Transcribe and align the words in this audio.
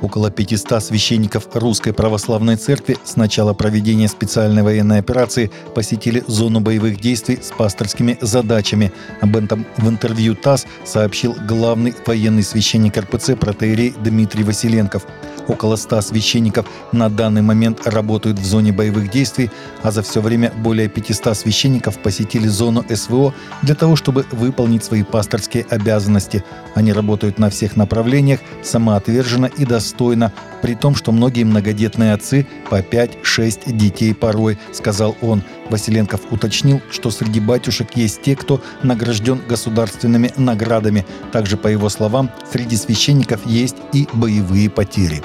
Около 0.00 0.30
500 0.30 0.82
священников 0.82 1.48
Русской 1.54 1.92
Православной 1.92 2.56
Церкви 2.56 2.96
с 3.04 3.16
начала 3.16 3.52
проведения 3.52 4.06
специальной 4.08 4.62
военной 4.62 4.98
операции 4.98 5.50
посетили 5.74 6.22
зону 6.26 6.60
боевых 6.60 7.00
действий 7.00 7.38
с 7.42 7.50
пасторскими 7.50 8.16
задачами. 8.20 8.92
Об 9.20 9.36
этом 9.36 9.66
в 9.76 9.88
интервью 9.88 10.36
ТАСС 10.36 10.66
сообщил 10.84 11.34
главный 11.48 11.94
военный 12.06 12.44
священник 12.44 12.96
РПЦ 12.96 13.36
протеерей 13.38 13.92
Дмитрий 14.02 14.44
Василенков– 14.44 15.04
Около 15.48 15.76
100 15.76 16.02
священников 16.02 16.66
на 16.92 17.08
данный 17.08 17.40
момент 17.40 17.86
работают 17.86 18.38
в 18.38 18.44
зоне 18.44 18.70
боевых 18.70 19.10
действий, 19.10 19.50
а 19.82 19.90
за 19.90 20.02
все 20.02 20.20
время 20.20 20.52
более 20.58 20.88
500 20.88 21.36
священников 21.36 21.98
посетили 21.98 22.46
зону 22.46 22.84
СВО 22.88 23.34
для 23.62 23.74
того, 23.74 23.96
чтобы 23.96 24.26
выполнить 24.30 24.84
свои 24.84 25.02
пасторские 25.02 25.64
обязанности. 25.70 26.44
Они 26.74 26.92
работают 26.92 27.38
на 27.38 27.48
всех 27.48 27.76
направлениях 27.76 28.40
самоотверженно 28.62 29.46
и 29.46 29.64
достойно, 29.64 30.32
при 30.60 30.74
том, 30.74 30.94
что 30.94 31.12
многие 31.12 31.44
многодетные 31.44 32.12
отцы 32.12 32.46
по 32.68 32.80
5-6 32.80 33.72
детей 33.72 34.14
порой, 34.14 34.58
сказал 34.72 35.16
он. 35.22 35.42
Василенков 35.70 36.20
уточнил, 36.30 36.82
что 36.90 37.10
среди 37.10 37.40
батюшек 37.40 37.96
есть 37.96 38.22
те, 38.22 38.36
кто 38.36 38.60
награжден 38.82 39.40
государственными 39.48 40.30
наградами. 40.36 41.06
Также, 41.32 41.56
по 41.56 41.68
его 41.68 41.88
словам, 41.88 42.30
среди 42.50 42.76
священников 42.76 43.46
есть 43.46 43.76
и 43.92 44.08
боевые 44.12 44.68
потери. 44.68 45.22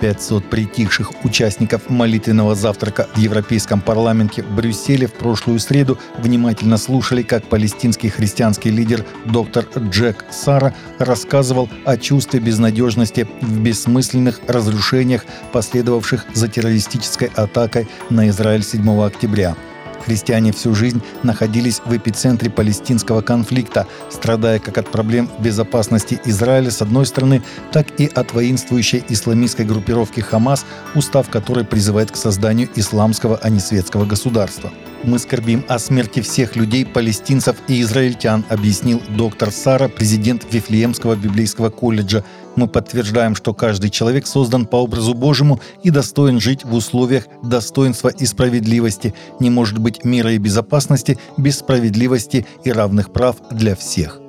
500 0.00 0.44
притихших 0.48 1.24
участников 1.24 1.88
молитвенного 1.88 2.54
завтрака 2.54 3.08
в 3.14 3.18
Европейском 3.18 3.80
парламенте 3.80 4.42
в 4.42 4.54
Брюсселе 4.54 5.06
в 5.06 5.14
прошлую 5.14 5.58
среду 5.58 5.98
внимательно 6.18 6.76
слушали, 6.76 7.22
как 7.22 7.44
палестинский 7.44 8.08
христианский 8.08 8.70
лидер 8.70 9.04
доктор 9.26 9.66
Джек 9.76 10.24
Сара 10.30 10.74
рассказывал 10.98 11.68
о 11.84 11.96
чувстве 11.96 12.40
безнадежности 12.40 13.26
в 13.40 13.60
бессмысленных 13.60 14.40
разрушениях, 14.46 15.24
последовавших 15.52 16.26
за 16.34 16.48
террористической 16.48 17.30
атакой 17.34 17.88
на 18.10 18.28
Израиль 18.28 18.64
7 18.64 19.02
октября– 19.02 19.56
Христиане 20.08 20.52
всю 20.52 20.74
жизнь 20.74 21.02
находились 21.22 21.82
в 21.84 21.94
эпицентре 21.94 22.48
палестинского 22.48 23.20
конфликта, 23.20 23.86
страдая 24.08 24.58
как 24.58 24.78
от 24.78 24.90
проблем 24.90 25.28
безопасности 25.38 26.18
Израиля 26.24 26.70
с 26.70 26.80
одной 26.80 27.04
стороны, 27.04 27.42
так 27.72 28.00
и 28.00 28.06
от 28.06 28.32
воинствующей 28.32 29.04
исламистской 29.10 29.66
группировки 29.66 30.20
Хамас, 30.20 30.64
устав 30.94 31.28
которой 31.28 31.66
призывает 31.66 32.10
к 32.10 32.16
созданию 32.16 32.70
исламского, 32.74 33.38
а 33.42 33.50
не 33.50 33.60
светского 33.60 34.06
государства. 34.06 34.72
Мы 35.04 35.18
скорбим 35.18 35.62
о 35.68 35.78
смерти 35.78 36.20
всех 36.20 36.56
людей, 36.56 36.86
палестинцев 36.86 37.56
и 37.68 37.82
израильтян, 37.82 38.46
объяснил 38.48 39.02
доктор 39.10 39.52
Сара, 39.52 39.88
президент 39.88 40.46
Вифлеемского 40.50 41.16
библейского 41.16 41.68
колледжа. 41.68 42.24
Мы 42.58 42.66
подтверждаем, 42.66 43.36
что 43.36 43.54
каждый 43.54 43.88
человек 43.88 44.26
создан 44.26 44.66
по 44.66 44.82
образу 44.82 45.14
Божьему 45.14 45.60
и 45.84 45.90
достоин 45.90 46.40
жить 46.40 46.64
в 46.64 46.74
условиях 46.74 47.28
достоинства 47.40 48.08
и 48.08 48.26
справедливости. 48.26 49.14
Не 49.38 49.48
может 49.48 49.78
быть 49.78 50.04
мира 50.04 50.32
и 50.32 50.38
безопасности 50.38 51.20
без 51.36 51.58
справедливости 51.58 52.46
и 52.64 52.72
равных 52.72 53.12
прав 53.12 53.36
для 53.52 53.76
всех. 53.76 54.20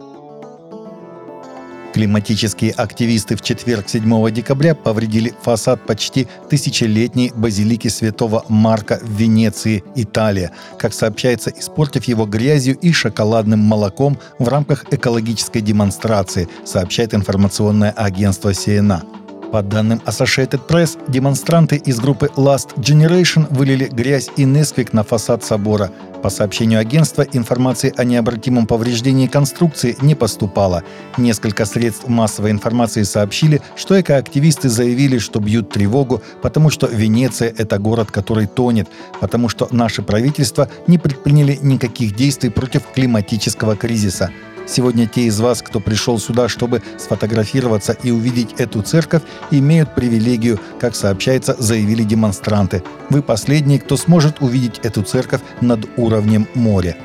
Климатические 1.94 2.72
активисты 2.72 3.36
в 3.36 3.42
четверг 3.42 3.90
7 3.90 4.32
декабря 4.32 4.76
повредили 4.76 5.34
фасад 5.42 5.86
почти 5.86 6.28
тысячелетней 6.50 7.32
базилики 7.36 7.88
святого 7.88 8.46
Марка 8.48 9.00
в 9.02 9.10
Венеции, 9.10 9.84
Италия, 9.96 10.52
как 10.78 10.94
сообщается, 10.94 11.50
испортив 11.50 12.06
его 12.06 12.26
грязью 12.26 12.78
и 12.78 12.92
шоколадным 12.92 13.60
молоком 13.60 14.20
в 14.38 14.48
рамках 14.48 14.86
экологической 14.92 15.62
демонстрации, 15.62 16.48
сообщает 16.64 17.14
информационное 17.16 17.92
агентство 17.92 18.52
CNN. 18.52 19.19
По 19.52 19.64
данным 19.64 20.00
Associated 20.06 20.62
Press, 20.68 21.00
демонстранты 21.08 21.78
из 21.78 22.00
группы 22.00 22.30
Last 22.36 22.76
Generation 22.78 23.48
вылили 23.50 23.86
грязь 23.86 24.30
и 24.38 24.44
Несквик 24.44 24.94
на 24.94 25.04
фасад 25.04 25.44
собора. 25.44 25.92
По 26.22 26.30
сообщению 26.30 26.80
агентства, 26.80 27.26
информации 27.34 27.92
о 27.98 28.04
необратимом 28.04 28.68
повреждении 28.68 29.26
конструкции 29.26 29.98
не 30.02 30.14
поступало. 30.14 30.84
Несколько 31.18 31.66
средств 31.66 32.08
массовой 32.08 32.52
информации 32.52 33.02
сообщили, 33.02 33.62
что 33.76 34.00
экоактивисты 34.00 34.70
заявили, 34.70 35.18
что 35.18 35.40
бьют 35.40 35.72
тревогу, 35.72 36.22
потому 36.44 36.70
что 36.70 36.86
Венеция– 36.86 37.52
это 37.58 37.80
город, 37.80 38.12
который 38.12 38.46
тонет, 38.46 38.88
потому 39.20 39.50
что 39.50 39.68
наши 39.72 40.04
правительства 40.04 40.70
не 40.86 41.00
предприняли 41.00 41.58
никаких 41.60 42.16
действий 42.16 42.52
против 42.52 42.84
климатического 42.94 43.76
кризиса. 43.76 44.30
Сегодня 44.70 45.08
те 45.08 45.24
из 45.24 45.40
вас, 45.40 45.64
кто 45.64 45.80
пришел 45.80 46.20
сюда, 46.20 46.48
чтобы 46.48 46.84
сфотографироваться 47.00 47.98
и 48.04 48.12
увидеть 48.12 48.54
эту 48.60 48.84
церковь, 48.84 49.24
имеют 49.50 49.96
привилегию, 49.96 50.60
как 50.80 50.96
сообщается, 50.96 51.56
заявили 51.58 52.04
демонстранты. 52.04 52.84
Вы 53.10 53.24
последний, 53.24 53.80
кто 53.80 53.98
сможет 53.98 54.42
увидеть 54.42 54.80
эту 54.84 55.02
церковь 55.02 55.42
над 55.62 55.88
уровнем 55.98 56.48
моря. 56.54 56.96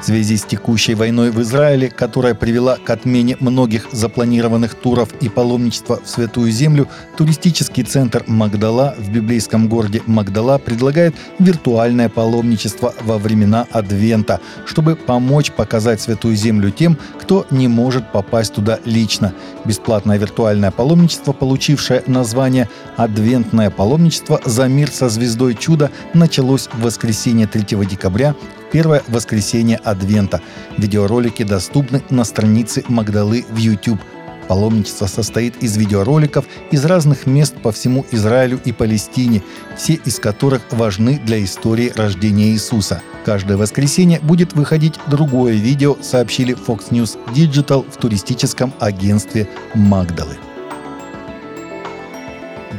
В 0.00 0.04
связи 0.06 0.38
с 0.38 0.44
текущей 0.44 0.94
войной 0.94 1.30
в 1.30 1.42
Израиле, 1.42 1.90
которая 1.90 2.34
привела 2.34 2.78
к 2.78 2.88
отмене 2.88 3.36
многих 3.38 3.86
запланированных 3.92 4.74
туров 4.74 5.10
и 5.20 5.28
паломничества 5.28 6.00
в 6.02 6.08
Святую 6.08 6.50
Землю, 6.50 6.88
туристический 7.18 7.82
центр 7.82 8.24
Магдала 8.26 8.94
в 8.96 9.10
библейском 9.10 9.68
городе 9.68 10.00
Магдала 10.06 10.56
предлагает 10.56 11.14
виртуальное 11.38 12.08
паломничество 12.08 12.94
во 13.02 13.18
времена 13.18 13.66
Адвента, 13.72 14.40
чтобы 14.64 14.96
помочь 14.96 15.52
показать 15.52 16.00
Святую 16.00 16.34
Землю 16.34 16.70
тем, 16.70 16.96
кто 17.20 17.46
не 17.50 17.68
может 17.68 18.10
попасть 18.10 18.54
туда 18.54 18.78
лично. 18.86 19.34
Бесплатное 19.66 20.16
виртуальное 20.16 20.70
паломничество, 20.70 21.34
получившее 21.34 22.02
название 22.06 22.70
«Адвентное 22.96 23.68
паломничество 23.68 24.40
за 24.46 24.66
мир 24.66 24.90
со 24.90 25.10
звездой 25.10 25.54
чуда», 25.54 25.90
началось 26.14 26.70
в 26.72 26.80
воскресенье 26.84 27.46
3 27.46 27.84
декабря 27.84 28.34
первое 28.72 29.02
воскресенье 29.08 29.76
Адвента. 29.76 30.40
Видеоролики 30.76 31.42
доступны 31.42 32.02
на 32.10 32.24
странице 32.24 32.84
Магдалы 32.88 33.44
в 33.50 33.56
YouTube. 33.56 34.00
Паломничество 34.48 35.06
состоит 35.06 35.62
из 35.62 35.76
видеороликов 35.76 36.44
из 36.72 36.84
разных 36.84 37.26
мест 37.26 37.54
по 37.62 37.70
всему 37.70 38.04
Израилю 38.10 38.60
и 38.64 38.72
Палестине, 38.72 39.42
все 39.76 39.94
из 39.94 40.18
которых 40.18 40.62
важны 40.72 41.20
для 41.24 41.42
истории 41.44 41.92
рождения 41.94 42.48
Иисуса. 42.48 43.00
Каждое 43.24 43.56
воскресенье 43.56 44.18
будет 44.20 44.54
выходить 44.54 44.94
другое 45.06 45.54
видео, 45.54 45.96
сообщили 46.02 46.56
Fox 46.56 46.90
News 46.90 47.16
Digital 47.32 47.88
в 47.88 47.96
туристическом 47.98 48.72
агентстве 48.80 49.48
Магдалы. 49.74 50.36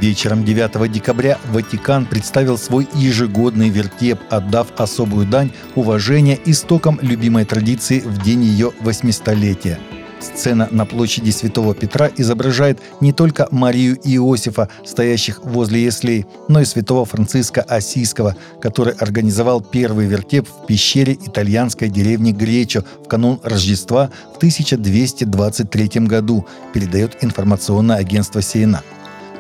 Вечером 0.01 0.44
9 0.44 0.91
декабря 0.91 1.38
Ватикан 1.51 2.07
представил 2.07 2.57
свой 2.57 2.88
ежегодный 2.95 3.69
вертеп, 3.69 4.19
отдав 4.31 4.69
особую 4.78 5.28
дань 5.28 5.51
уважения 5.75 6.39
истокам 6.44 6.97
любимой 7.03 7.45
традиции 7.45 8.00
в 8.00 8.23
день 8.23 8.44
ее 8.44 8.72
800-летия. 8.81 9.78
Сцена 10.19 10.67
на 10.72 10.88
площади 10.88 11.29
Святого 11.29 11.75
Петра 11.75 12.09
изображает 12.17 12.79
не 13.00 13.13
только 13.13 13.47
Марию 13.51 13.95
и 13.95 14.16
Иосифа, 14.16 14.69
стоящих 14.84 15.44
возле 15.44 15.84
Еслей, 15.84 16.25
но 16.47 16.62
и 16.62 16.66
святого 16.66 17.06
Франциска 17.06 17.62
Осийского, 17.62 18.35
который 18.59 18.94
организовал 18.94 19.62
первый 19.62 20.07
вертеп 20.07 20.47
в 20.47 20.66
пещере 20.66 21.13
итальянской 21.13 21.89
деревни 21.89 22.31
Гречо 22.31 22.83
в 23.06 23.07
канун 23.07 23.39
Рождества 23.44 24.09
в 24.33 24.38
1223 24.38 26.07
году, 26.07 26.47
передает 26.73 27.23
информационное 27.23 27.97
агентство 27.97 28.41
«Сиена». 28.41 28.81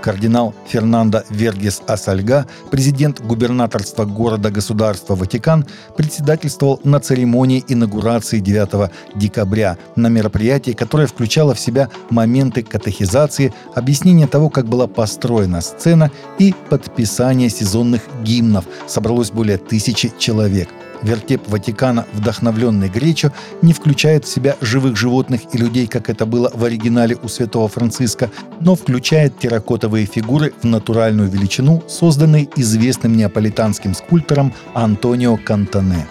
Кардинал 0.01 0.53
Фернандо 0.67 1.23
Вергес 1.29 1.81
Асальга, 1.87 2.47
президент 2.71 3.21
губернаторства 3.21 4.05
города-государства 4.05 5.15
Ватикан, 5.15 5.65
председательствовал 5.95 6.79
на 6.83 6.99
церемонии 6.99 7.63
инаугурации 7.67 8.39
9 8.39 8.91
декабря 9.15 9.77
на 9.95 10.07
мероприятии, 10.07 10.71
которое 10.71 11.07
включало 11.07 11.53
в 11.53 11.59
себя 11.59 11.89
моменты 12.09 12.63
катехизации, 12.63 13.53
объяснение 13.75 14.27
того, 14.27 14.49
как 14.49 14.65
была 14.65 14.87
построена 14.87 15.61
сцена 15.61 16.11
и 16.39 16.53
подписание 16.69 17.49
сезонных 17.49 18.01
гимнов. 18.23 18.65
Собралось 18.87 19.31
более 19.31 19.57
тысячи 19.57 20.11
человек– 20.17 20.69
Вертеп 21.01 21.47
Ватикана, 21.47 22.05
вдохновленный 22.13 22.89
Гречо, 22.89 23.31
не 23.61 23.73
включает 23.73 24.25
в 24.25 24.27
себя 24.27 24.55
живых 24.61 24.97
животных 24.97 25.41
и 25.53 25.57
людей, 25.57 25.87
как 25.87 26.09
это 26.09 26.25
было 26.25 26.51
в 26.53 26.63
оригинале 26.63 27.17
у 27.21 27.27
святого 27.27 27.67
Франциска, 27.67 28.29
но 28.59 28.75
включает 28.75 29.39
терракотовые 29.39 30.05
фигуры 30.05 30.53
в 30.61 30.65
натуральную 30.65 31.29
величину, 31.29 31.83
созданные 31.87 32.47
известным 32.55 33.15
неаполитанским 33.15 33.93
скульптором 33.93 34.53
Антонио 34.73 35.37
Кантане. 35.37 36.07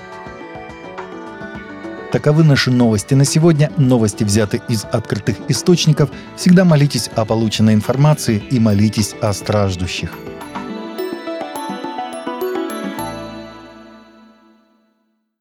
Таковы 2.13 2.43
наши 2.43 2.73
новости 2.73 3.15
на 3.15 3.25
сегодня. 3.25 3.71
Новости 3.77 4.25
взяты 4.25 4.61
из 4.69 4.85
открытых 4.85 5.37
источников. 5.47 6.11
Всегда 6.37 6.65
молитесь 6.65 7.09
о 7.15 7.25
полученной 7.25 7.75
информации 7.75 8.43
и 8.51 8.59
молитесь 8.59 9.15
о 9.21 9.33
страждущих. 9.33 10.11